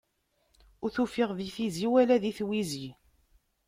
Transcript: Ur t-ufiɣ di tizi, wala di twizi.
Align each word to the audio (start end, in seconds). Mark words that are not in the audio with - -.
Ur 0.83 0.89
t-ufiɣ 0.95 1.29
di 1.37 1.47
tizi, 1.55 1.87
wala 1.91 2.15
di 2.23 2.31
twizi. 2.37 2.87